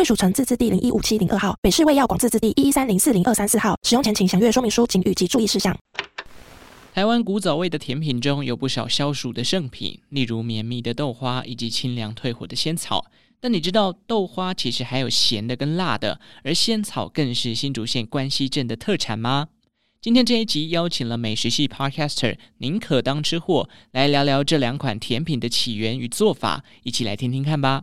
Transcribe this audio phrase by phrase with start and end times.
[0.00, 3.78] 贵属城自治地零一五七零二号，北市卫药广自治地一一三零四零二三四号。
[3.86, 5.76] 使用前请详阅说明书、警语及注意事项。
[6.94, 13.10] 台湾古早味的甜品中有不少消暑的圣品，例如绵密的豆花以及清凉退火的仙草。
[13.40, 19.48] 但你知道豆花其实还有咸的跟辣的，而仙草更是新竹县关西镇的特产吗？
[20.00, 27.82] 今天这一集邀请了美食系 Podcaster 宁可当吃货来聊聊这两款甜品的起源与做法，一起来听听看吧。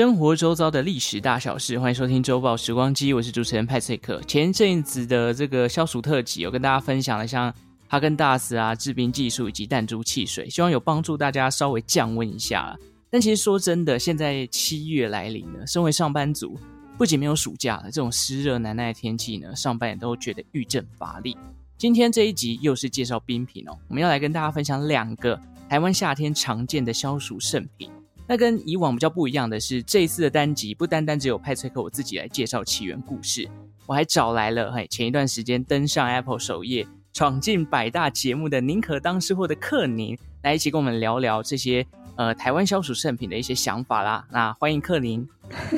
[0.00, 4.18] 生活周遭的历史大小事，欢迎收听周报时光机，我是主持人派翠克。
[4.22, 7.54] 前阵子的这个消暑特辑，有跟大家分享了像
[7.86, 12.74] 哈根达斯啊、制冰技术以及弹珠汽水，希望有帮助大家稍微降温一下。
[13.10, 16.58] 但其实说真的，现在七月来临了，身为上班族，
[16.96, 21.36] 不仅没有暑假了，这种湿热难耐的天气呢，上班也都觉得郁症乏力。
[21.76, 27.90] 今天这一集又是介绍冰品哦，我们要来跟大家分享两个台湾夏天常见的消暑圣品。
[28.30, 33.48] 那跟以往比较不一样的是，这一次的单集不单单只有派崔克我自己来介绍起源故事，
[33.86, 44.24] 我还找来了嘿前一段时间登上 Apple 首页、闯进百大节目的宁可当吃货的克宁，来一起跟我们聊聊这些呃台湾消暑圣品的一些想法啦。
[44.30, 45.28] 那欢迎克宁，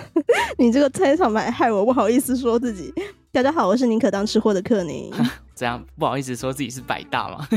[0.58, 2.92] 你这个开场白害我不好意思说自己。
[3.32, 5.10] 大家好，我是宁可当吃货的克宁。
[5.56, 7.48] 这样不好意思说自己是百大吗？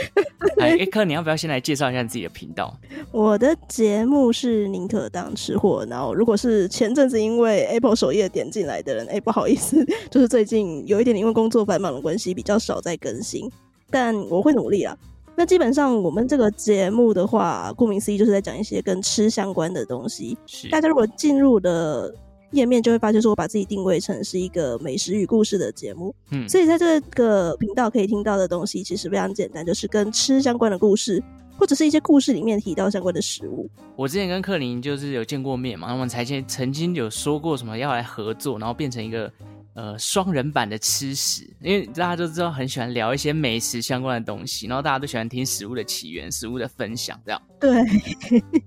[0.58, 2.74] 哎，克，你要不要先来介绍一下自己的频道？
[3.12, 13.50] 我的节目是宁可当吃货，然后如果是前阵子因为 Apple 首页点进来的人，哎，不好意思，就是最近有一点因为工作繁忙的关系，比较少在更新，
[13.90, 14.96] 但我会努力啦。
[15.34, 20.36] 那基本上我们这个节目的话，顾名思义就是在讲一些跟吃相关的东西。
[20.46, 22.14] 是，大家如果进入的。
[22.52, 31.22] 页面就会发现说，我把自己定位成是一个美食与故事的节目，嗯，所以在这个频道可以听到的东西其实非常简单，就是跟吃相关的故事，
[31.58, 33.68] 或者是一些故事里面提到相关的食物。
[33.96, 39.32] 我之前跟克林就是有见过面嘛，我们才前曾经有说过什么要来合作，然后变成一个
[39.74, 47.42] 呃双人版的吃食，因为大家都知道很喜欢聊一些美食相关的东西，然后大家都喜欢听食物的起源、食物的分享，这样。
[47.58, 47.82] 对，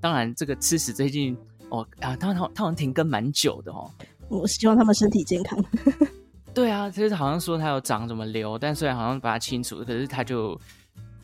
[0.01, 1.38] 当然这个吃食最近。
[1.69, 3.90] 哦啊，他他他好像停更蛮久的哦。
[4.28, 5.63] 我希望他们身体健康。
[6.53, 10.59] 对啊，就是好像说他有长什么瘤，但虽然好像把它清除，可是他就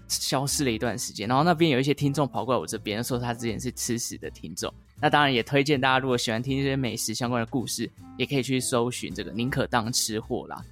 [0.07, 1.27] 消失了一段时间。
[1.27, 4.71] 然后那边有一些听众跑过来我这边说他之前是吃屎的听众。
[5.01, 10.63] 那当然也推荐大家，如果喜欢听这些美食相关的故事，也可以去搜寻这个宁可当吃货啦。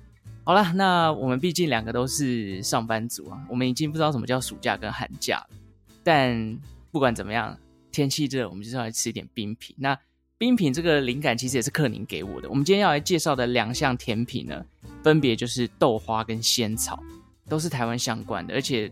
[0.43, 5.57] 好啦，那我们毕竟两个都是上班族啊，我们已经不知道什么叫暑假跟寒假了。
[6.03, 6.59] 但
[6.91, 7.57] 不管怎么样。
[7.93, 9.73] 天气热，我们就是要来吃一点冰品。
[9.79, 9.97] 那
[10.37, 12.49] 冰品这个灵感其实也是克宁给我的。
[12.49, 14.65] 我们今天要来介绍的两项甜品呢，
[15.01, 17.01] 分别就是豆花跟仙草，
[17.47, 18.91] 都是台湾相关的，而且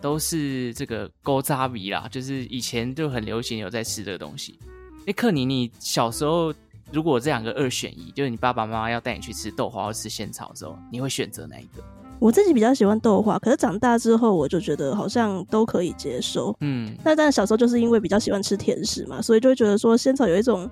[0.00, 4.58] 都是这个古早味啦，就是以前就很流行有在吃这个东西。
[5.06, 6.52] 哎，克宁，你小时候
[6.90, 11.84] 如果这两个二选一，就是你爸爸妈妈要带你去吃豆花或吃仙草的时候，你会选择哪一个？
[12.22, 16.56] 我自己比较喜欢豆花，可是长大之后我就觉得好像都可以接受。
[16.60, 20.70] 嗯，那但小时候就是因为比较喜欢吃甜食嘛，所以就会觉得说仙草有一种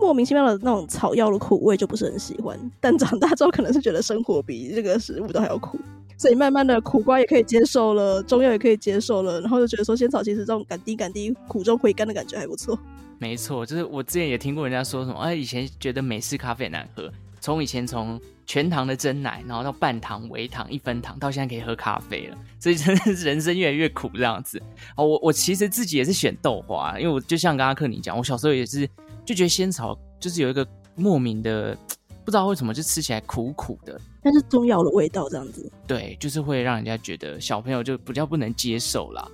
[0.00, 2.58] 莫名其妙的那种草药的苦味，就不是很喜欢。
[2.80, 5.78] 但长大之后可能是觉得生活比这个食物都还要苦，
[6.16, 12.78] 所以慢慢的苦瓜也可以接受了，中药也可以接受了，然后就觉得说仙草其实这种甘滴甘滴苦中回甘的感觉还不错。
[13.18, 17.12] 没错，就是我之前也听过人家说什么，哎，以前觉得美式咖啡很难喝。
[17.46, 24.60] 从以前从全糖的真奶，然后到半糖、微糖、一分糖，到现在可以喝咖啡了，所以真的是人生越来越苦这样子。
[24.96, 28.84] 哦，我我其实自己也是选豆花，因为我就像刚刚克你讲，我小时候也是
[29.24, 30.66] 就觉得仙草就是有一个
[30.96, 31.78] 莫名的
[32.24, 35.70] 不知道为什么就吃起来苦苦的，但是中药的味道这样子。
[35.86, 39.24] 对，就是会让人家觉得小朋友就比较不能接受啦。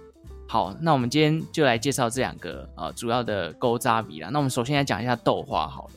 [0.46, 4.28] 好，那我们今天就来介绍这两个呃主要的勾扎比啦。
[4.30, 5.92] 那我们首先来讲一下豆花好了。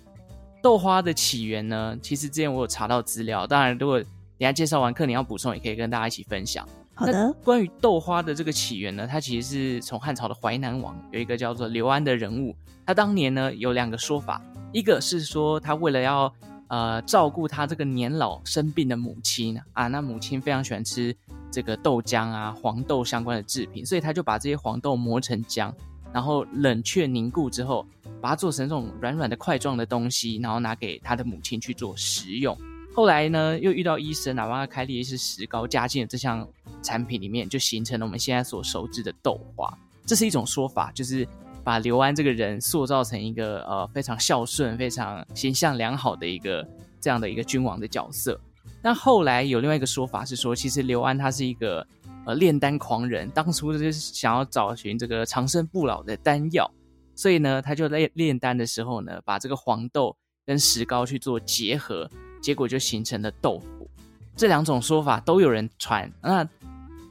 [0.66, 4.10] 豆花的起源呢，其实之前我有查到资料，当然如果等
[4.40, 6.68] 下介绍完课，你要补充，也可以跟大家一起分享。
[6.96, 7.32] 好的。
[7.44, 14.42] 关于豆花的这个起源呢，它其实是从汉朝的淮南王有一个叫做刘安的人物，他当年呢有两个说法，
[14.74, 16.34] 一个是说他为了要
[16.70, 19.88] 呃照顾他这个年老生病的母亲啊。
[19.88, 21.16] 那母亲非常喜欢吃
[21.52, 25.72] 这个豆浆啊、黄豆相关的制品，所以他就把这些黄豆磨成浆，
[26.16, 27.86] 然后冷却凝固之后，
[28.22, 32.58] 把它做成这种软软的块状的东西，然后拿给他的母亲去做食用。
[32.94, 36.48] 后来呢，又遇到医生啊，帮他开了一些石膏，加进了这项
[36.82, 39.78] 产品里面，就形成了我们现在所熟知的豆花。
[40.06, 41.28] 这是一种说法，就是
[41.66, 46.66] 把刘安这个人塑造成一个呃非常孝顺、非常形象良好的一个
[47.02, 48.40] 这样的一个君王的角色。
[48.82, 51.86] 但后来有另外一个说法是说，其实刘安他是一个
[52.26, 56.70] 呃炼丹狂人，当初就是想要找寻这个长生不老的丹药，
[57.16, 62.10] 所以呢，他就在炼丹的时候呢，把这个黄豆跟石膏去做结合。
[62.42, 63.90] 结果就形成了豆腐，
[64.36, 66.12] 这两种说法都有人传。
[66.22, 66.48] 那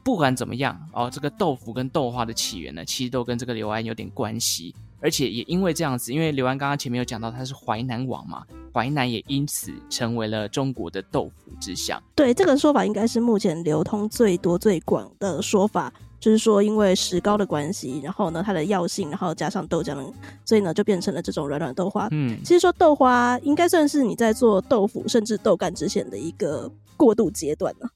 [0.05, 4.73] 不管怎么样哦，这个豆腐跟豆花的起源呢，其实都跟这个刘安有点关系。
[5.05, 8.43] 而且也因为这样子，因为刘安刚刚前面有讲到他是淮南王嘛，
[8.73, 12.03] 淮南也因此成为了中国的豆腐之乡。
[12.15, 15.93] 对，这个说法应该是目前流通最多最广的说法。
[16.21, 20.11] 就是说，因为石膏的关系，然后呢，它的药性，然后加上豆浆，
[20.43, 22.09] 所以呢，就变成了这种软软豆花。
[22.13, 27.87] 嗯，其实说豆花应该算是你在做豆腐甚至豆干之前的一个过渡阶段呢。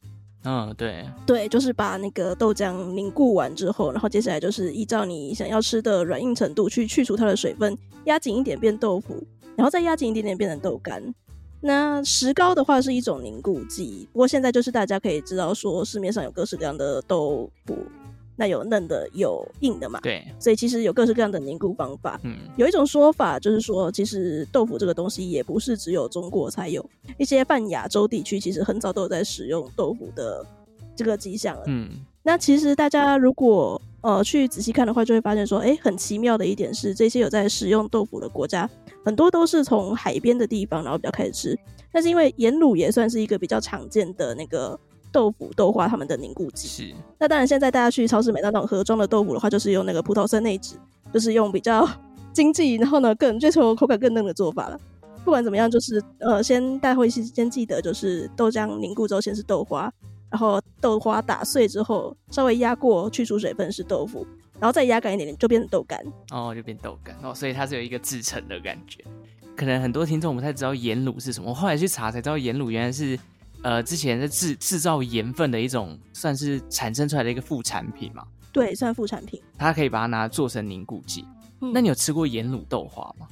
[0.50, 9.22] 嗯，对，对，就是把那个豆浆凝固完之后，然后接下来就是依照你想要吃的软硬程度去去除它的水分，压紧一点变豆腐，
[9.56, 11.02] 然后再压紧一点点变成豆干。
[11.60, 17.76] 那石膏的话是一种凝固剂，不过现在就是大家可以知道说市面上有各式各样的豆腐。
[18.40, 19.98] 那有嫩的，有硬的嘛？
[20.00, 22.20] 对，所以其实有各式各样的凝固方法。
[22.22, 26.88] 嗯，有一种说法就是说，其实豆腐这个东西也不是只有中国才有，
[27.18, 30.46] 一些泛亚洲地区其实很早都有在使用豆腐的
[30.94, 31.64] 这个迹象了。
[31.66, 31.90] 嗯，
[32.22, 38.70] 那其实大家如果呃去仔细看的话，就会发现说，哎，很奇妙的一点是，这些有在使用豆腐的国家，
[39.04, 41.58] 很多都是从海边的地方，然后比较开始吃。
[41.90, 44.78] 但是因为盐卤也算是一个比较常见的那个。
[45.10, 46.94] 豆腐、豆花，他们的凝固剂是。
[47.18, 50.76] 那当然，现在大家去超市买到那种盒装的豆腐的话，就是用那个葡萄酸内酯，
[51.12, 51.88] 就是用比较
[52.32, 54.80] 经济，然后呢更追求口感更嫩的做法了。
[55.24, 59.92] 不管怎么样，就是呃，先大家会先记得，就是豆浆凝固之后先是豆花，
[60.30, 64.26] 然后豆花打碎之后稍微压过去除水分是豆腐，
[64.60, 66.00] 然后再压干一点点就变成豆干。
[66.30, 69.04] 哦，就变豆干哦，所以它是有一个制成的感觉。
[69.56, 73.18] 可能很多听众不太知道盐卤是什么，我后来去查才知道盐卤原来是。
[73.62, 78.24] 呃，之前在制制造盐分的一种，算是产生出来的一个副产品嘛？
[78.52, 79.40] 对，算副产品。
[79.56, 81.26] 它可以把它拿做成凝固剂。
[81.60, 81.72] 嗯。
[81.72, 83.26] 那你有吃过盐卤豆花吗？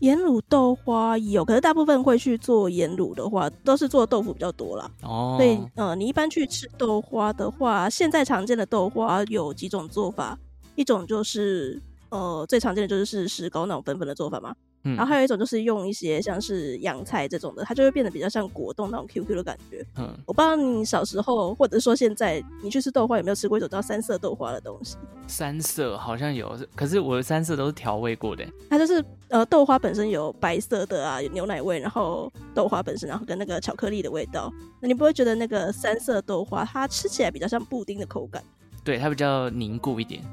[0.00, 4.90] 盐卤豆花有，可是大部分会去做盐卤的话，都是做豆腐比较多啦。
[5.02, 5.36] 哦。
[5.38, 10.38] 所以，呃，你一般去吃豆花的话，现在常见的豆花有几种做法，
[10.74, 11.80] 一种就是，
[12.10, 14.54] 呃，最常见的就是是石膏那种粉粉的做法嘛。
[14.82, 19.84] 嗯，然后还有一种就是用一些像是洋菜这种的，它就会变得比较像果冻那种 QQ 的感觉。
[19.98, 24.96] 嗯，我不知道你小时候或者说现在你去吃豆花有没有吃过一种叫三色豆花的东西？
[25.26, 28.42] 三色好像有，可是我的三色都是调味过的。
[28.70, 34.50] 它就是呃豆花本身有白色的啊，有牛奶味，然后豆花本身然后跟那个巧克力的味道。
[34.80, 38.42] 那你不会觉得那个三色豆花它吃起来比较像布丁的口感？
[38.82, 40.24] 对，它比较凝固一点。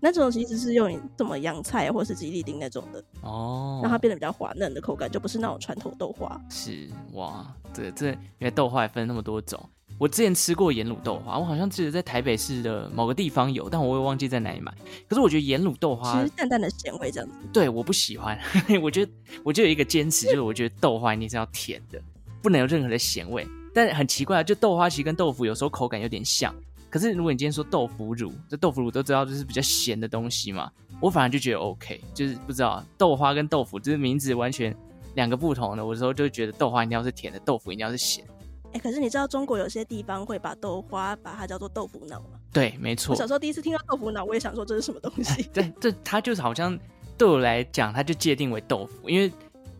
[0.00, 6.40] 那种其实是用什么洋菜或是吉利丁那种的哦，让它变得比较滑嫩的口感，就不是那种传统豆花。
[6.48, 9.58] 是哇，对，这因为豆花也分那么多种。
[9.98, 14.72] 我之前吃过盐卤豆花，我好像记得在台北市的某个地方有，但我也忘记在哪里买。
[15.08, 17.34] 可是我觉得盐卤豆花其实淡淡的咸味这样子。
[17.52, 18.38] 对，我不喜欢。
[18.80, 19.10] 我觉得
[19.42, 22.00] 我就有一个坚持，就是我觉得豆花一定是要甜的，
[22.40, 23.44] 不能有任何的咸味。
[23.74, 26.54] 但很奇怪，就豆花其实跟豆腐有时候口感有点像。
[26.90, 34.74] 可是如果你今天说豆腐乳，这豆腐乳都知道就是比较咸的东西嘛，我反而就觉得 OK，就是不知道豆花跟豆腐就是名字完全
[35.14, 38.24] 两个不同的，我有时候就觉得豆花一定要是甜的，豆腐一定要是咸。
[38.68, 42.38] 哎、欸，可是你知道中国有些地方会把豆花把它叫做豆腐脑吗？
[42.52, 43.14] 对，没错。
[43.14, 45.42] 我小时候第一次听到豆腐脑，我也想说这是什么东西？
[45.52, 46.78] 对，这它就是好像
[47.16, 49.30] 对我来讲，它就界定为豆腐，因为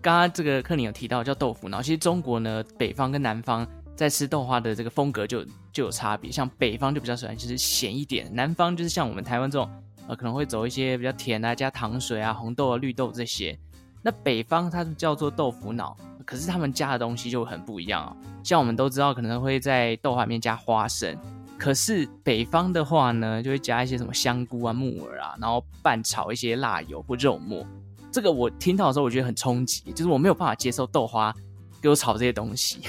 [0.00, 3.66] 刚刚这个克林有提到叫豆腐脑，其实中国呢，北方跟南方。
[3.98, 5.44] 在吃豆花的这个风格就
[5.78, 9.70] 就有差别，像北方就比较喜欢就是咸一点，南方就是像我们台湾这种，
[10.08, 13.56] 呃，可能会走一些比较甜啊，加糖水啊、红豆啊、绿豆这些。
[14.02, 18.16] 那北方它叫做豆腐脑，可是他们加的东西就很不一样啊。
[18.42, 21.16] 像我们都知道，可能会在豆花里面加花生，
[21.56, 27.64] 可是北方的话呢，就会加一些什么香菇啊、木耳啊，然后拌炒一些辣油或肉末。
[28.10, 31.32] 这个我听到的时候，我觉得很冲击，就是我没有办法接受豆花
[31.80, 32.80] 给我炒这些东西。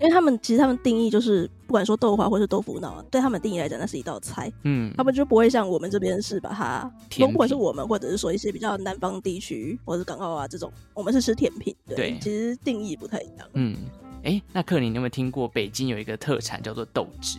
[0.00, 4.50] 因为他们其实他们定义就是，不管说豆花或是豆腐脑，对他们定义来讲，那是一道菜。
[4.62, 11.76] 嗯，他们就不会像我们这边是把它，不管是我们或者是说一些比较南方地区或者是港澳啊这种，我们是吃甜品。
[11.86, 13.46] 对，对其实定义不太一样。
[13.52, 13.76] 嗯，
[14.22, 17.38] 哎、欸，那克林，你有没有听过北京有一个特产叫做豆汁？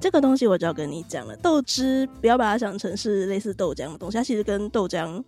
[0.00, 5.22] 这个东西我就要跟你讲了，豆汁不要把它想成是类似豆浆的东西，它其实跟豆浆。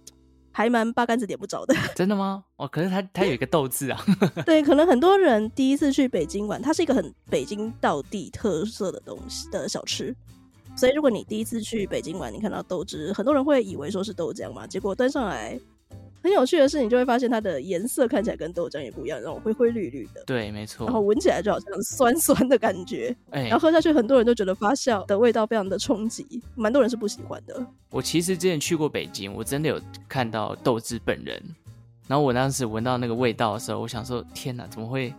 [0.57, 2.45] 还蛮八竿子点不着的， 真的吗？
[2.57, 4.01] 哦，可是它它有一个豆汁啊。
[4.47, 10.15] 对，可能很多人第一次去北京玩，它是一个很北京道地特色的东西的小吃，
[10.77, 15.59] 所以如果你第一次去北京玩，你看到豆汁，很多人会以为说是豆浆嘛，结果端上来。
[16.25, 20.25] 很有趣的是，你就会发现它的颜色看起来跟豆浆也不一样，然后灰灰绿绿的。
[20.25, 20.87] 对，没错。
[20.87, 23.15] 然后闻起来就好像酸 酸的感觉。
[23.29, 27.65] 哎、欸，然后喝下去，很多人都觉得发酵的味道非常的冲击，蛮多人是不喜欢的。
[27.91, 29.79] 我其实之前去过北京，我真的有
[30.09, 31.41] 看到豆汁本人。
[32.09, 35.13] 然后我当时闻到那个味道的时候，我想说：天哪，怎么会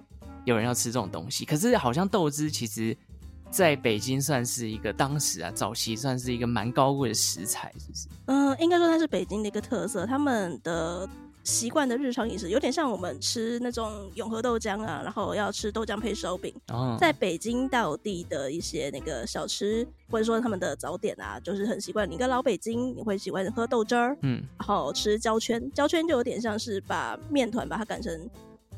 [0.43, 1.45] 有人要吃这种东西？
[1.45, 2.97] 可是好像豆汁其实。
[3.49, 8.07] 在北京算是一个当时啊，早期算是一个蛮高贵的食材，是不是？
[8.25, 10.05] 嗯，应该说它是北京的一个特色。
[10.05, 11.07] 他们的
[11.43, 16.53] 习惯的日常饮食有点像我们吃那种永和豆浆啊，然后要吃豆浆配烧饼。
[16.67, 22.09] 哦，在北京道地的一些那个小吃，或者说他们的早点啊，就是很习惯。
[22.09, 28.29] 你跟老北京，你会喜欢喝豆汁儿，嗯，然后吃焦圈，焦圈就有点像是把面团把它擀成。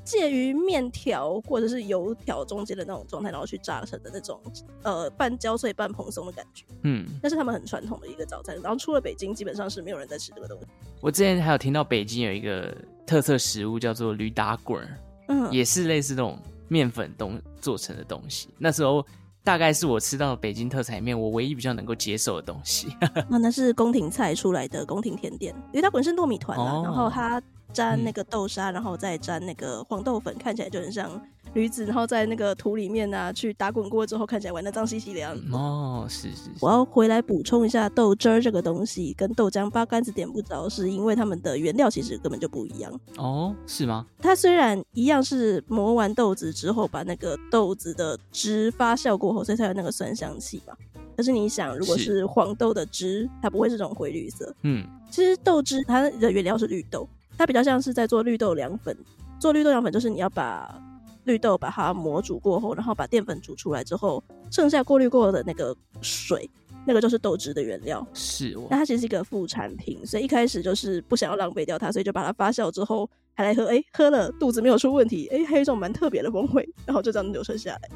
[0.07, 4.39] 介于面条或者是油条中间的那种状态，然后去炸成的那种，
[4.83, 6.63] 呃，半焦脆半蓬松的感觉。
[6.83, 8.55] 嗯，那是他们很传统的一个早餐。
[8.61, 10.65] 然后出了北京，基本上是没有人在吃这个东西。
[11.01, 12.73] 我之前还有听到北京有一个
[13.05, 14.81] 特色食物叫做驴打滚，
[15.27, 18.47] 嗯，也是类似这种面粉东做成的东西。
[18.57, 19.05] 那时候
[19.43, 22.87] 大概是我吃到北京特产里面我唯一比较能够接受的东西。
[23.29, 27.41] 那 那是宫廷菜出来的宫廷甜点，驴打滚是糯米团啊，哦、然后它。
[27.74, 31.09] 沾那个豆沙，然后再沾那个黄豆粉，看起来就很像
[31.53, 35.43] 驴子，然后在那个土里面啊，去打滚过之后，看起来玩的脏兮兮的样子。
[35.51, 36.51] 哦，是是是。
[36.59, 42.91] 我要回来补充一下，豆汁儿这个东西跟豆浆八竿子点不着，是因为它们的原料其实根本就不一样。
[43.17, 44.05] 哦，是吗？
[44.19, 50.74] 它虽然一样是磨完豆子之后，把那个豆子的汁发酵过后，所以才有那个酸香气嘛。
[51.15, 54.53] 可是你想，如果是黄豆的汁，它不会是这种灰绿色。
[54.62, 57.07] 嗯，其实豆汁它的原料是绿豆。
[57.38, 58.98] 它比较像是在做绿豆凉粉，
[59.39, 60.82] 做绿豆凉粉就是你要把
[61.25, 66.50] 绿豆把它磨煮过后，然后把淀粉煮出来之后，剩下过滤过的那个水，
[66.86, 68.06] 那个就是豆汁的原料。
[68.13, 77.89] 是哦，那它其实是一个副产品，所以一开始就是不想要浪费掉它，所以就把它发酵之后还来喝，哎、欸，喝了肚子没有出问题，哎、欸，还有一种蛮特别的风味，然后就这样留存下来。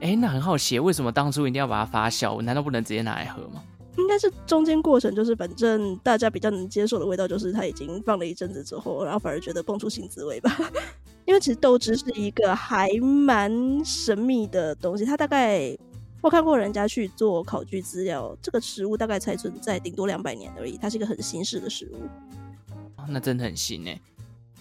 [0.00, 2.34] 哎、欸，那很好奇，为什么当初一定要把它发酵？
[2.34, 3.62] 我难道不能直接拿来喝吗？
[4.00, 10.56] 应该是中间过程，就是反正大家比较能接受的味道，就是它已经放了一阵子之后，然后反而觉得蹦出新滋味吧。
[11.26, 13.52] 因为其实豆汁是一个还蛮
[13.84, 15.76] 神秘的东西，它大概
[16.20, 23.04] 我看过人家去做考据资料，这个食物大概才存在顶多两百年而已，它是一个很新式的食物。
[23.08, 24.00] 那真的很新诶。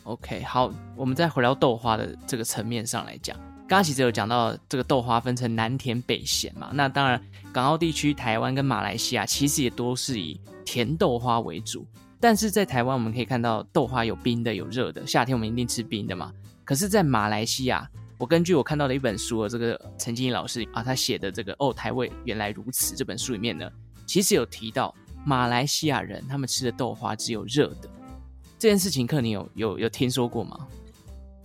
[0.04, 3.38] OK，好，我们再回到豆花的这个层面上来讲。
[3.70, 7.22] 刚刚其实有讲到这个豆花分成南甜北咸嘛，那当然
[7.54, 11.86] 港澳地区、台湾跟马来西亚其实也都是以甜豆花为主。
[12.20, 16.34] 但是在台湾我们可以看到豆花有冰的有热的，夏天我们一定吃冰的嘛。
[16.66, 23.70] 可是，在马来西亚，我根据我看到的一本书，这个陈静怡老师啊，他写的这个哦台味原来如此这本书里面呢，
[24.08, 27.88] 其实有提到马来西亚人他们吃的豆花只有热的
[28.58, 30.68] 这件事情，克你有有有听说过吗？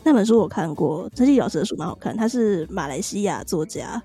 [0.05, 2.15] 那本书我看过，陈继老师的书蛮好看。
[2.15, 4.01] 他是马来西亚作家，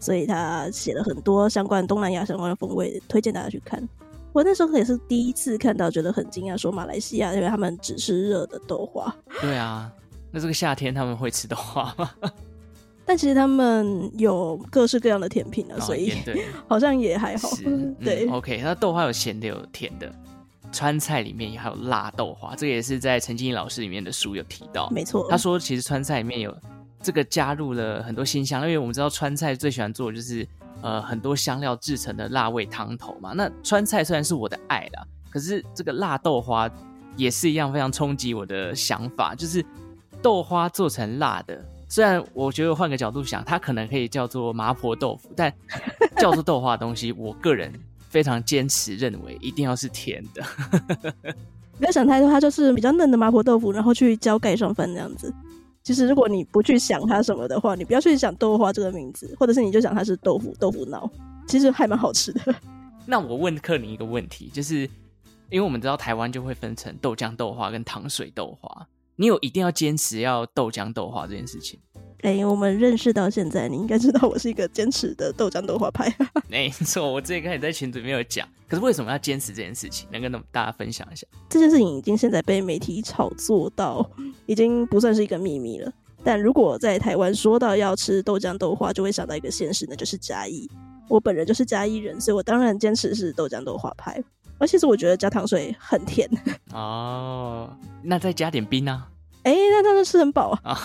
[0.00, 3.88] 所以他写了很多相关东南亚相关的风味，推荐大家去看。
[4.32, 9.14] 我那时候也是第一次看到，觉得很惊讶，说马来西亚因为他们只吃热的豆花。
[9.40, 9.88] 对啊，
[10.32, 12.10] 那这个夏天他们会吃豆花吗？
[13.06, 16.12] 但其实他们有各式各样的甜品啊，所以
[16.66, 17.48] 好像也还好。
[18.02, 20.10] 对、嗯、，OK，那豆花有咸的，有甜的。
[20.74, 24.90] 川菜里面也还有辣豆花，这个也是在陈静怡老师里面的书有提到。
[24.90, 26.54] 没错，他说其实川菜里面有
[27.00, 30.46] 这个加入了很多新香，因为我们知道川菜最喜欢做的就是
[30.82, 33.32] 呃很多香料制成的辣味汤头嘛。
[33.32, 36.68] 那川菜虽然是我的爱啦，可是这个辣豆花
[37.16, 39.64] 也是一样非常冲击我的想法，就是
[40.20, 45.52] 豆花做成辣的，虽然我觉得换个角度想，它可能可以叫做麻婆豆腐，但
[46.16, 47.72] 叫做豆花的东西，我个人。
[48.14, 50.44] 非常坚持认为一定要是甜的，
[51.76, 55.34] 不要想太多，它就是比较嫩的麻婆豆腐，然后去浇盖上饭这样子。
[55.82, 61.10] 其实如果你不去想它什么的话，你不要去想豆花这个名字，或者是你就想它是豆腐豆腐脑，
[61.48, 62.54] 其实还蛮好吃的。
[63.04, 64.82] 那我问克林一个问题，就是
[65.50, 71.78] 因为我们知道台湾就会分成豆浆豆花跟糖水豆花，你有一定要坚持要豆浆豆花这件事情？
[72.22, 76.10] 哎、欸，我们认识到现在，你应该知道我是一个坚持的豆浆豆花派。
[76.48, 78.48] 没错，我之前开始在群组里面有讲。
[78.66, 80.08] 可是为什么要坚持这件事情？
[80.10, 81.26] 能跟大家分享一下？
[81.50, 84.10] 这件事情已经现在被媒体炒作到，
[84.46, 85.92] 已经不算是一个秘密了。
[86.24, 90.68] 但如果在台湾说到要吃豆浆豆花，就会想到一个现实，那就是嘉义。
[91.06, 94.24] 我本人就是嘉义人，所以我当然坚持是豆浆豆花派。
[94.64, 96.28] 而其实我觉得加糖水很甜。
[96.72, 97.70] 哦，
[98.02, 99.04] 那再加点冰呢？
[99.42, 100.78] 哎、欸，那这样就吃很饱啊。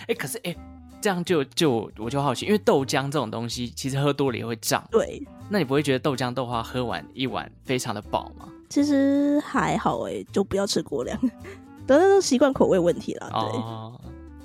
[0.00, 0.50] 哎、 欸，可是哎。
[0.50, 0.58] 欸
[1.02, 4.80] 这样就就我就好奇，因为豆浆这种东西其实喝多了也会胀。
[4.88, 8.46] 对，那你不会觉得豆浆豆花喝完一碗非常的饱吗？
[8.68, 11.18] 其实还好哎，就不要吃过量，
[11.88, 13.28] 等等都习惯口味问题了。
[13.32, 13.58] 对。
[13.58, 14.00] 哦，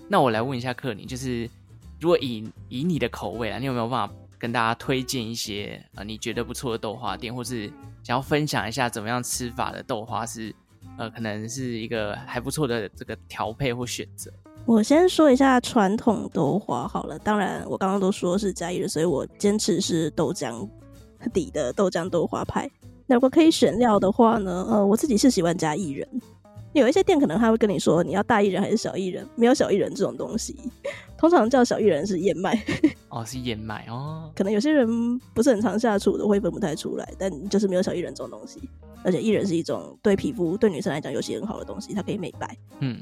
[0.07, 1.47] 那我来问一下克宁，就是
[1.99, 7.67] 如果以以你的口味啊，你有没有办法跟大家推荐一些呃你觉得不错的豆花店，或是
[8.03, 10.53] 想要分享一下怎么样吃法的豆花是
[10.97, 14.31] 呃可能是一个还不错的这个调配或选择？
[14.65, 20.67] 我先说一下传统豆花好了，当然我刚刚都说是嘉义人，所以我坚持是豆浆
[21.33, 22.69] 底的豆浆豆花派。
[23.05, 24.67] 那如果可以选料的话呢？
[24.69, 26.05] 呃，我自己是喜欢加薏仁。
[26.73, 30.55] 有一些店可能他会跟你说你要大薏仁还是小薏仁，没有小薏仁这种东西，
[31.17, 32.61] 通常叫小薏仁是燕麦。
[33.09, 34.31] 哦，是燕麦哦。
[34.35, 38.61] 可能有些人不是很常下厨的会分不太出来，但就是没有小薏仁这种东西。
[39.03, 42.57] 而且薏仁是一种对皮肤对女生来讲尤其很好的东西，它可以美白。
[42.79, 42.99] 嗯。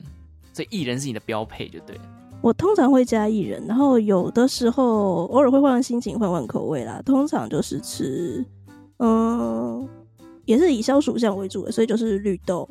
[0.53, 2.01] 所以薏仁是你的标配，就对了。
[2.41, 7.01] 我通常会加薏仁，然后有的时候偶尔会换换心情，换换口味啦。
[7.03, 8.45] 通常就是吃，
[8.99, 9.85] 嗯，
[10.45, 12.67] 也是以消暑项为主的，所以就是绿豆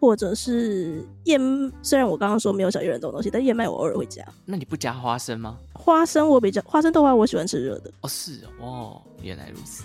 [0.00, 1.40] 或者是燕。
[1.82, 4.24] 虽然我刚刚说没有小薏仁这种东西，但燕麦我偶尔会加。
[4.44, 5.58] 那你不加花生吗？
[5.74, 7.90] 花生我比较花生豆花，我喜欢吃热的。
[8.00, 9.84] 哦，是哦，原来如此。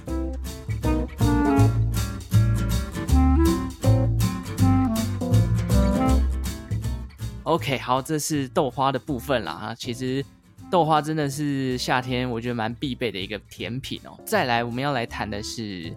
[7.44, 9.76] OK，好，这是豆花的部分啦啊。
[9.76, 10.24] 其实
[10.72, 14.18] 豆花真的是夏天我觉得蛮必备的一个甜品哦。
[14.26, 15.94] 再来，我们要来谈的是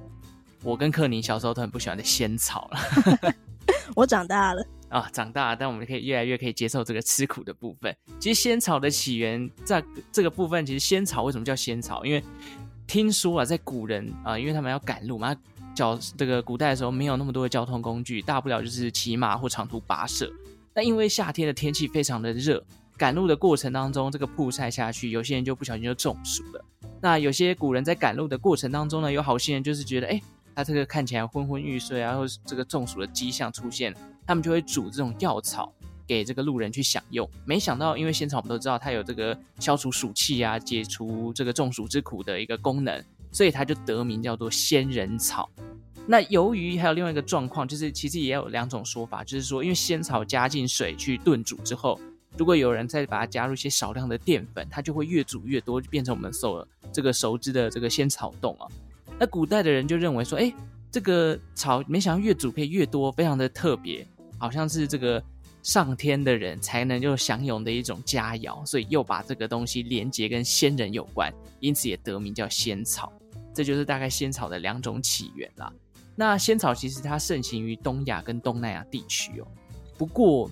[0.63, 3.33] 我跟克宁小时候都很不喜欢的仙草了。
[3.95, 7.95] 我长大了啊，长大了，但我们可以越来越可以接受这个吃苦的部分。
[8.21, 12.05] 其实仙草的起源在这个部分，其实仙草为什么叫仙草？
[12.05, 12.23] 因为
[12.87, 15.35] 听说啊，在古人啊，因为他们要赶路嘛，
[15.75, 20.33] 脚这个古代的时候没有那么多的交通工具，大不了就是骑马或长途跋涉。
[20.73, 22.63] 那因为夏天的天气非常的热，
[22.97, 26.65] 赶路的过程当中，这个曝晒下去，有些人就不小心就中暑了。
[27.01, 30.21] 那有些古人在赶路的过程当中呢，有好心人就是觉得，哎，
[30.57, 33.95] 他这个看起来昏昏欲睡啊，或是这个中暑的迹象出现，
[34.27, 35.71] 他们就会煮这种药草
[36.07, 37.29] 给这个路人去享用。
[37.45, 45.47] 没想到，因为仙草我们都知道它有这个消除暑气啊，解除这个中暑之苦的一个功能，所以它就得名叫做仙人草。
[46.07, 52.01] 那由于还有另外一个状况，就是其实也有两种说法，就是说，因为仙草加进水去炖煮之后，
[52.39, 58.67] 如果有人再把它加入一些少量的淀粉，它就会越煮越多，就变成我们所这个熟知的这个仙草冻啊。
[59.19, 60.53] 那古代的人就认为说，哎，
[60.91, 64.07] 这个草没想到越煮可以越多，非常的特别，
[64.39, 65.23] 好像是这个
[65.63, 73.13] 上天的人才能就享用的一种佳肴，所以又把这个东西连接跟仙人有关，因此也得名叫仙草。
[73.55, 75.73] 这就是大概仙草的两种起源啦。
[76.15, 79.49] 那仙草其实它盛行于东亚跟东南亚地区哦，
[79.97, 80.51] 不过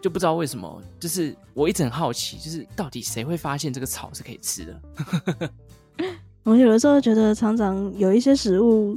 [0.00, 5.50] 就不知道为什么，就是我一直很好奇，就是到底谁会发现这个草是可以吃的？
[6.46, 8.96] 我有的时候觉得，常常有一些食物，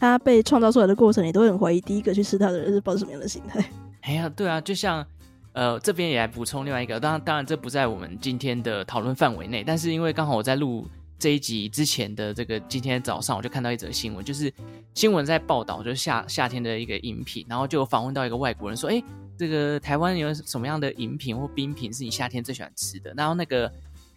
[0.00, 3.62] 它被创造出来的过程，你都很怀疑第一个去吃它的人是抱着什么样的心态。
[4.00, 5.06] 哎呀，对啊，就像
[5.52, 10.86] 呃这边也来补充另外一个，当然当然这不在我们今天的讨论范围内，但是因为刚好我在录。
[11.18, 14.52] 这一集之前的这个今天早上，我就看到一则新闻，就是
[14.92, 19.02] 新闻在报道，就是夏夏天的一个饮品，然后就访问到一个外国人说：“哎，
[19.34, 23.72] 这个台湾有什么样的饮品或冰品是你夏天最喜欢吃的？”然后那个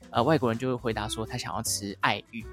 [0.10, 2.44] 呃外国人就会回答说，他想要吃爱玉。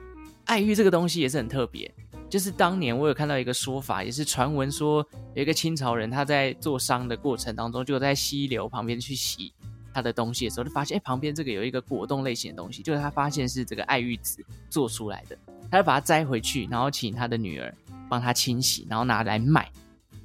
[0.46, 1.92] 爱玉这个东西也是很特别，
[2.28, 9.52] 就是当年我有看到一个说法，也是传闻说有一个清朝人他在做商的过程当中，就在溪流旁边去洗。
[9.92, 15.38] 他的东西的时候，就发现哎，旁边这个有一个果冻类型的东西，就是他发现是这个爱玉籽做出来的，
[15.70, 17.74] 他就把它摘回去，然后请他的女儿
[18.06, 19.72] 帮他清洗，然后拿来卖。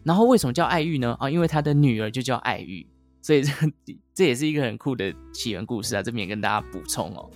[0.04, 1.16] 然后为什么叫爱玉呢？
[1.22, 2.86] 啊，因为他的女儿就叫爱玉，
[3.22, 3.52] 所以这
[4.14, 6.04] 这也是一个很酷的起源故事啊。
[6.04, 7.30] 这边也跟大家补充哦。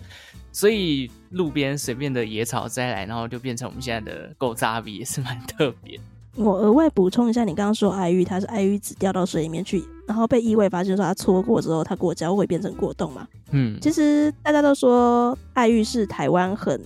[0.56, 6.00] 所以路边随便的野草摘来，然后就变成我们现在的古早味，也是蛮特别。
[6.38, 13.28] 我额外补充一下，你刚刚说爱玉，它是爱玉籽掉到水里面去，然后被意外发现说它搓过之后，它果胶会变成果冻嘛？
[13.52, 16.82] 嗯，其实大家都说爱玉是台湾很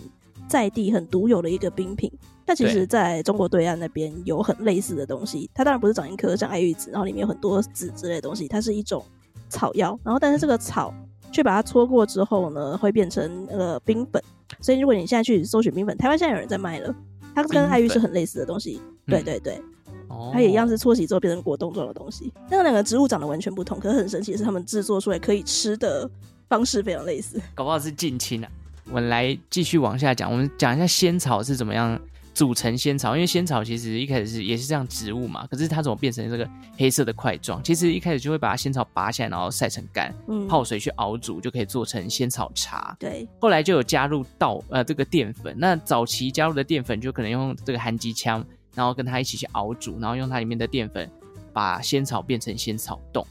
[0.48, 2.12] 在地、很独有的一个冰品，
[2.48, 9.06] 但其实在中国对岸那边有很类似的东西，它当然不是长一颗像爱玉子，然后里面有很多籽之类的东西，它是一种
[9.48, 10.00] 草药。
[10.04, 10.92] 然后但是这个草
[11.32, 14.22] 去把它搓过之后呢，会变成那个冰粉。
[14.62, 16.94] 所以如果你现在去搜寻冰粉，台湾现在有人在卖了，
[17.36, 18.82] 它跟爱玉是很类似的东西。
[19.06, 19.62] 对对对。
[20.34, 26.10] 它也一样是搓洗之后变成果冻状的东西，那两个植物长得完全不同，可是很神奇的是，它们制作出来可以吃的
[26.50, 28.50] 方式非常类似，搞不好是近亲啊。
[28.88, 31.98] 我们来继续往下讲，我们讲一下仙草是怎么样
[32.40, 37.62] 组成仙草，因为仙草其实一开始是也是这样植物嘛，可是它怎么变成这个黑色的块状？
[37.62, 42.96] 其实一开始就会把仙草拔起来，然后晒成干，嗯，泡水去熬煮，就可以做成仙草茶。
[42.98, 48.42] 对，后来就有加入稻呃这个淀粉，那早期加入的淀粉就可能用这个含鸡枪。
[48.74, 51.10] 然后跟它一起去熬煮，然后用它里面的淀粉
[51.52, 53.28] 把仙草变成仙草冻。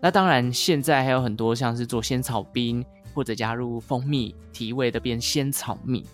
[0.00, 6.04] 那当然，现在还有很多像是做仙草冰，或者加入蜂蜜提味的变仙草蜜。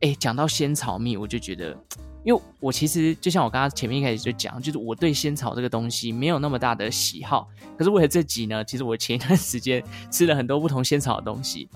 [0.00, 1.76] 哎，讲到仙草蜜，我就觉得，
[2.24, 7.48] 因为我其实就像我刚刚前面一开始就讲，就是我对仙草这个东西没有那么大的喜好。
[7.76, 11.68] 可是为了这集呢，其实我前一段时间 吃了很多不同仙草的东西，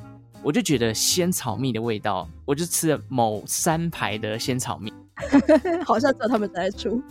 [0.42, 4.92] 我就觉得仙草蜜的味道，我就吃了某三排的仙草蜜。
[5.84, 7.02] 好像只有他们在出，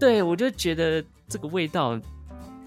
[0.00, 2.00] 对，我就觉得这个味道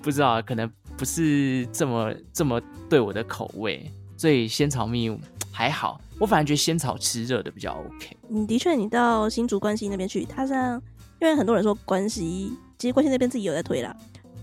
[0.02, 5.10] 不知道，可能不是这么这么对我的口味，所以仙草蜜
[5.56, 8.18] 还好，我反而觉得仙草吃热的比较 OK。
[8.30, 10.74] 嗯，的确，你到新竹关西那边去，它像
[11.22, 13.96] 因为很多人说关西，其实关西那边自己有在推啦。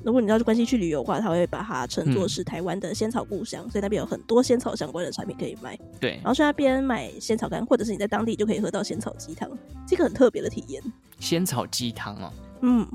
[0.02, 5.78] 如果你要去关西去旅游的话，他会把它称作是台湾的仙草故乡，嗯，所以那边有很多仙草相关的产品可以买。
[6.00, 9.50] 对，然后去那边买仙草干，或者是你在当地就可以喝到仙草鸡汤，
[9.86, 10.82] 这个很特别的体验。
[11.20, 12.88] 仙草鸡汤哦，嗯，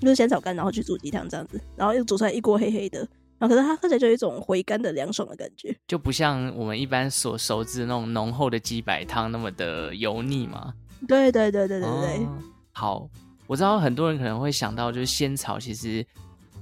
[0.00, 3.06] 就是仙草干，然后去煮鸡汤这样子，然后又煮出来一锅黑黑的，
[3.38, 10.74] 然后可是它喝起来就有一种回甘的凉爽的感觉，就不像我们一般所熟知的那种浓厚的鸡白汤那么的油腻嘛。
[11.06, 12.38] 对对对对对对，哦。
[12.72, 13.10] 好，
[13.46, 16.04] 我知道很多人可能会想到，就是仙草其实。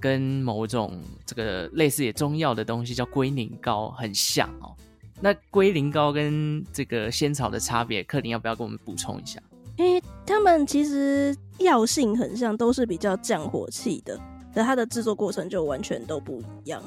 [0.00, 4.76] 跟某种这个类似也中药的东西叫龟苓膏很像哦。
[5.18, 9.40] 那龟苓膏跟这个仙草的差别，克林要不要跟我们补充一下？
[9.78, 14.20] 因为它们其实药性很像，都是比较降火气的，
[14.54, 16.82] 但它的制作过程就完全都不一样。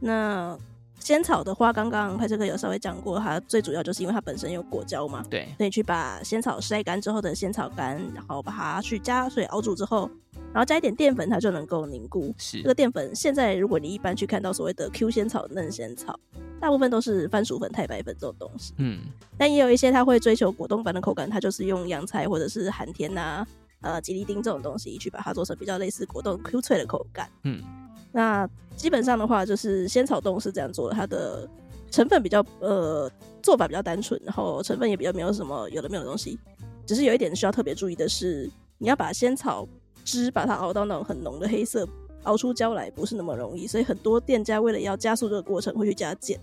[0.00, 0.58] 那
[0.98, 10.10] 仙草的话，刚刚派翠克有稍微讲过，它最主要就是因为它本身有果胶嘛，对，所以去把仙草晒干之后的仙草干，然后把它去加水熬煮之后。
[10.54, 12.34] 然后加一点淀粉，它就能够凝固。
[12.36, 16.18] 是这个淀粉，现在如果你一般去看到所谓的 Q 仙草、嫩仙草，
[16.60, 18.74] 大部分都是番薯粉、太白粉这种东西。
[18.76, 19.00] 嗯，
[19.38, 23.46] 但也有一些它会追求果冻般的口感，它就是用洋菜或者是寒天呐、
[23.82, 27.30] 呃吉利丁这种东西去把它做成比较类似果冻 Q 脆的口感。
[27.44, 27.62] 嗯，
[28.10, 31.46] 那基本上的话，就是仙草冻是这样做的，它的
[31.90, 33.10] 成分比较呃
[33.42, 36.38] 做法比较单纯，然后成分也比较没有什么有的没有的东西。
[36.86, 39.68] 只是有一点需要特别注意的是，你要把仙草。
[40.04, 41.86] 汁把它熬到那种很浓的黑色，
[42.24, 46.36] 熬出胶来不是那么容易，所以很多店家为了要加速这个过程，会去加碱。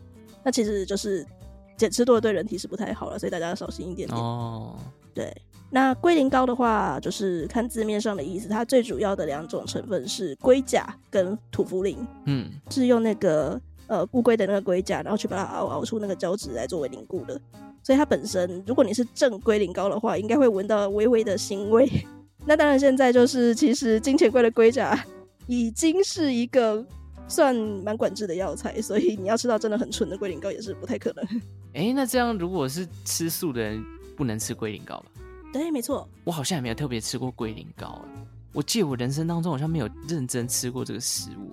[0.46, 1.28] 那其实就是
[1.78, 4.18] 碱吃多了对人体是不太好了，所以大家要小心一点点。
[4.18, 4.80] 哦，
[5.14, 5.30] 对。
[5.72, 11.96] 那龟苓膏的话，就是看字面上的意思，它最主要的两种成分是龟甲跟土茯苓。
[12.26, 17.40] 嗯，是用那个呃乌龟的那个龟甲，然后去把它熬熬出那个胶质来作为凝固的。
[17.84, 21.88] 所以它本身，如果你是正龟苓膏的话，应该会闻到微微的腥味。
[22.46, 24.98] 那当然，现在就是其实金钱龟的龟甲
[25.46, 26.84] 已经是一个
[27.28, 31.26] 算蛮管制的药材，所以你要吃到真的很纯的龟苓膏也是不太可能。
[31.74, 33.84] 哎、欸，那这样如果是吃素的人，
[34.18, 35.06] 不能吃龟苓膏吧？
[35.52, 36.08] 对，没错。
[36.24, 38.04] 我好像也没有特别吃过龟苓膏，
[38.54, 41.52] 我记得我人生当中好像没有认真吃过这个食物，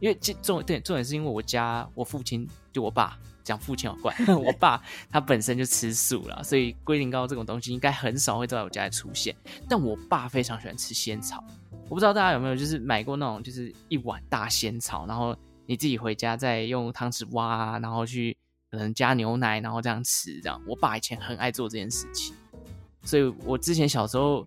[0.00, 3.18] 因为这重对重点是因为我家我父亲就我爸。
[3.44, 4.10] 讲父亲好怪，
[4.42, 9.36] 我爸他本身就吃素了，所以龟苓膏这种东西应该很少会在我家里出现。
[9.68, 11.44] 但我爸非常喜欢吃仙草，
[11.90, 18.34] 我不知道大家有没有就是买过那种就是一碗大仙草，然后你自己回家再用汤匙挖，然后去
[18.70, 20.58] 可能加牛奶，然后这样吃这样。
[20.66, 22.34] 我爸以前很爱做这件事情，
[23.04, 24.46] 所以我之前小时候。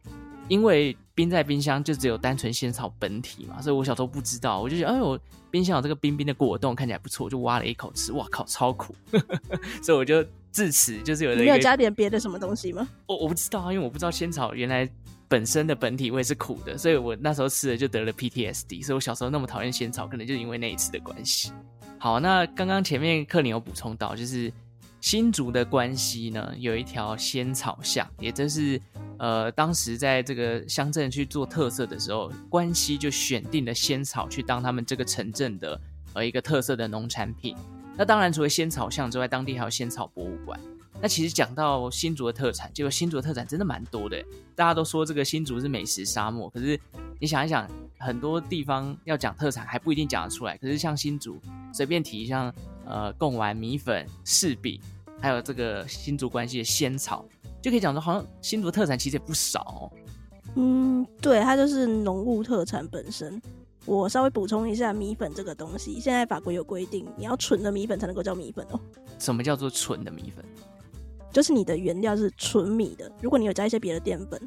[0.49, 5.19] 因为冰在冰箱就只有单纯仙草本体嘛，所以我小时候不知道，我就觉得哎呦，
[5.51, 8.95] 冰箱有这个冰冰的果冻，看起来不错，就挖了一口吃，哇靠，超苦！
[9.83, 11.35] 所以我就自此就是有。
[11.35, 12.87] 你没有加点别的什么东西吗？
[13.07, 14.89] 我我不知道啊，因为我不知道仙草原来
[15.27, 21.51] 本身的本体味是苦的，所以我那时候吃了就得了 PTSD，所以我小时候那么讨厌仙草，可能就是因为那一次的关系。
[21.97, 24.49] 好，那刚刚前面克林有补充到，就是。
[24.99, 28.81] 新竹的关西呢，有一条仙草巷，也就是
[29.19, 35.79] 呃，当时在这个乡镇去做特色的时候，关西就选定了仙草去当他们这个城镇的
[36.13, 37.55] 呃一个特色的农产品。
[37.95, 40.60] 那当然，除了仙草巷之外，当地还有仙草博物馆。
[40.99, 44.19] 那其实讲到新竹的特产，结果新竹的特产真的蛮多的。
[44.55, 46.79] 大家都说这个新竹是美食沙漠，可是
[47.19, 50.57] 你想一想，很多地方要讲特产还不一定讲得出来。
[50.57, 51.39] 可是像新竹，
[51.71, 52.51] 随便提像
[52.88, 54.80] 呃贡丸、米粉、柿饼，
[55.21, 57.26] 还有这个新竹关系的仙草，
[57.62, 59.91] 就可以讲说好像新竹特产其实也不少哦。
[60.56, 63.41] 嗯，对，它就是农物特产本身。
[63.86, 68.80] 我稍微补充一下，米粉这个东西，现在法国有规定，你要纯的米粉才能够叫米粉哦。
[69.17, 70.43] 什么叫做纯的米粉？
[71.32, 74.41] 就是你的原料是纯米的，如果你有加一些别的淀粉，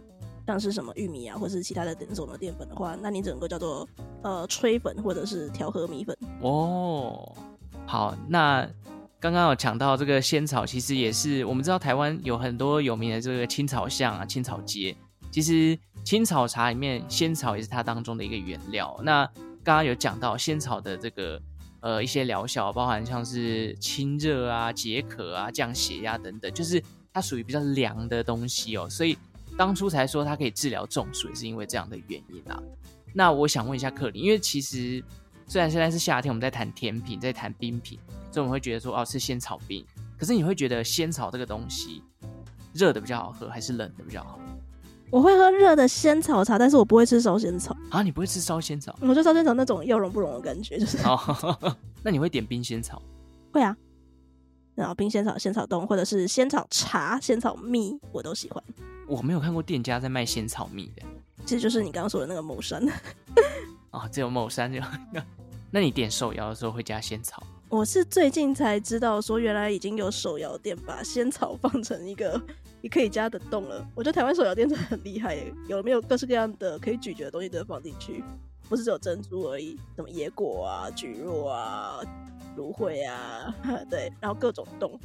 [0.46, 3.88] 像是什么玉米啊，或是其他的等种的淀粉的话，那你整个叫做
[4.22, 6.14] 呃吹粉或者是调和米粉。
[6.42, 7.32] 哦，
[7.90, 8.64] 好，那
[9.18, 14.96] 刚刚有讲到这个仙草，其实也是我们知道台湾有很多有名的这个青草巷啊、青草街，
[15.32, 15.76] 其实。
[16.02, 18.98] 青草茶里面，仙草也是它当中的一个原料。
[19.02, 19.22] 那
[19.62, 21.40] 刚刚有讲到仙草的这个
[21.80, 28.88] 呃一些疗效，包含像是清热啊、解渴啊、降血压等等，就是它属于比较凉的东西哦。
[28.88, 29.18] 所以
[29.58, 32.58] 当初才说它可以治疗中暑，也是因为这样的原因啊。
[33.12, 35.04] 那我想问一下克林，因为其实
[35.50, 37.98] 虽然现在是夏天，我们在谈甜品，在谈冰品，
[38.30, 39.84] 所以我们会觉得说哦是仙草冰，
[40.16, 42.04] 可是你会觉得仙草这个东西
[42.72, 44.38] 热的比较好喝，还是冷的比较好？
[45.10, 48.00] 我会喝热的仙草茶，但是我不会吃烧仙草啊！
[48.00, 48.96] 你不会吃烧仙草？
[49.00, 51.76] 我觉得烧仙草那种要融不融的感觉，就是哦。
[52.04, 53.02] 那你会点冰仙草？
[53.50, 53.76] 会啊。
[54.76, 58.62] 然后冰仙草、仙草冻，或者是仙草茶、仙草蜜，我都喜欢。
[59.08, 61.02] 我没有看过店家在卖仙草蜜的，
[61.44, 62.80] 其实就是你刚刚说的那个某山。
[63.90, 64.82] 哦，只有某山有。
[65.70, 67.42] 那你点手摇的时候会加仙草？
[67.68, 72.40] 我是最近才知道，说原来已经有手摇店把仙草放成一个。
[72.82, 75.36] 你可以加的洞了，我觉得台湾手摇店真的很厉害，
[75.68, 78.24] 有没有各式各样的可以咀嚼的东西都放进去，
[78.70, 82.00] 不是只有珍珠而已，什么野果啊、蒟蒻啊、
[82.56, 83.54] 芦荟啊，
[83.90, 84.98] 对，然后各种冻。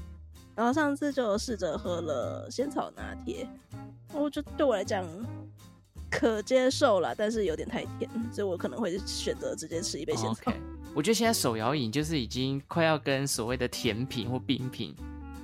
[0.55, 3.45] 然后上次就试着喝了仙草拿铁，
[4.13, 5.05] 我觉得对我来讲
[6.17, 10.13] 可接受了，但是有点太甜，所以我可能会选择直接吃一杯.
[10.93, 14.95] 我觉得现在手摇饮就是已经快要跟所谓的甜品或冰品。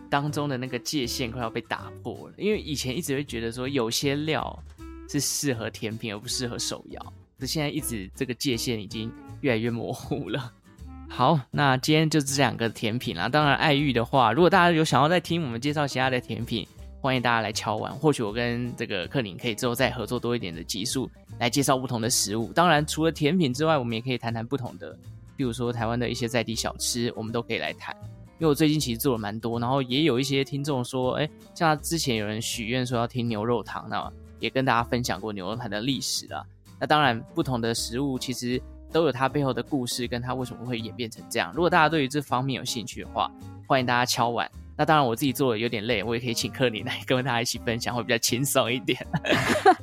[0.10, 4.62] 当中的那个界限快要被打破了，因为以前一直会觉得说有些料
[5.10, 7.02] 是适合甜品而不适合手摇，
[7.40, 10.52] 可是现在一直这个界限已经越来越模糊了。
[11.08, 13.30] 好，那今天就是这两个甜品啦。
[13.30, 16.68] 当然，爱玉的话，如果大家有想要再听我们介绍其他的甜品，
[17.02, 17.92] 欢迎大家来敲碗。
[17.96, 21.10] 或许我跟这个克林可以之后再合作多一点的集数
[21.40, 22.54] 来介绍不同的食物。
[22.54, 24.96] 当然，除了甜品之外，我们也可以谈谈不同的，
[25.36, 27.96] 比如说台湾的一些在地小吃，我们都可以来谈。
[28.38, 36.46] 因为我最近其实做了蛮多，然后也有一些听众说，哎，像之前有人许愿说要听牛肉汤，那也跟大家分享过牛肉汤的历史啦。
[36.80, 38.62] 那当然，不同的食物其实
[38.92, 41.52] 都有它背后的故事，跟它为什么会演变成这样。
[41.56, 43.32] 如果大家对于这方面有兴趣的话，
[43.68, 44.50] 欢迎大家敲碗。
[44.82, 49.00] 那当然，我自己做的有点累，我也可以请克林来跟大家一起分享，会比较轻松一点。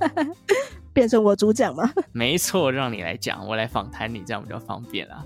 [0.93, 1.89] 变成我主讲吗？
[2.11, 5.25] 没错，让你来讲，我来访谈你，这样比较方便啦。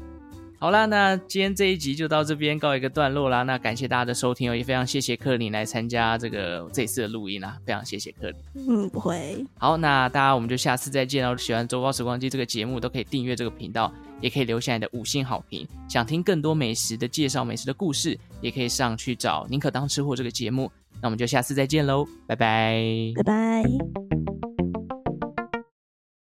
[0.59, 3.45] 好啦，那今天这一集就到这边告一个段落啦。
[3.45, 8.37] 那感谢大家的收听哦，也非常谢谢克林来参加这个这次的录音啦，非常谢谢克林。
[8.69, 9.43] 嗯，不会。
[9.57, 11.35] 好，那大家我们就下次再见哦。
[11.35, 13.91] 喜欢周报时光机这个节目，都可以订阅这个频道，
[14.23, 15.69] 也可以留下你的五星好评。
[15.87, 20.73] 想听更多美食的介绍、美食的故事，也可以上去找宁可当吃货这个节目。
[21.03, 22.81] 那我们就下次再见喽，拜拜，
[23.17, 24.22] 拜拜。